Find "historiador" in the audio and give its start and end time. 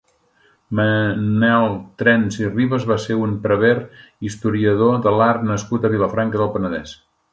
4.31-4.97